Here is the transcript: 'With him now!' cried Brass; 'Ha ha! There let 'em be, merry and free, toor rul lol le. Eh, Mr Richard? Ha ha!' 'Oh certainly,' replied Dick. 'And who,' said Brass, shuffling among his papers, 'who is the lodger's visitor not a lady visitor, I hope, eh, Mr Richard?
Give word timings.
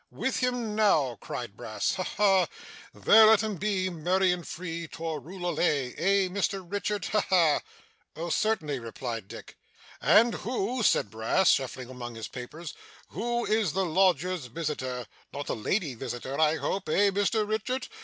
'With 0.09 0.37
him 0.37 0.75
now!' 0.75 1.15
cried 1.21 1.55
Brass; 1.55 1.93
'Ha 1.93 2.01
ha! 2.17 2.47
There 2.91 3.27
let 3.27 3.43
'em 3.43 3.57
be, 3.57 3.87
merry 3.91 4.31
and 4.31 4.47
free, 4.47 4.87
toor 4.87 5.19
rul 5.19 5.41
lol 5.41 5.53
le. 5.53 5.61
Eh, 5.63 6.27
Mr 6.27 6.65
Richard? 6.67 7.05
Ha 7.05 7.21
ha!' 7.29 7.59
'Oh 8.15 8.31
certainly,' 8.31 8.79
replied 8.79 9.27
Dick. 9.27 9.59
'And 10.01 10.33
who,' 10.33 10.81
said 10.81 11.11
Brass, 11.11 11.51
shuffling 11.51 11.91
among 11.91 12.15
his 12.15 12.27
papers, 12.27 12.73
'who 13.09 13.45
is 13.45 13.73
the 13.73 13.85
lodger's 13.85 14.47
visitor 14.47 15.05
not 15.33 15.49
a 15.49 15.53
lady 15.53 15.93
visitor, 15.93 16.39
I 16.39 16.55
hope, 16.55 16.89
eh, 16.89 17.11
Mr 17.11 17.47
Richard? 17.47 17.87